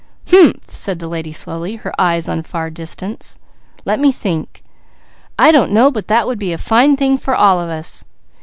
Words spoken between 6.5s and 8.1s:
a fine thing for all of us.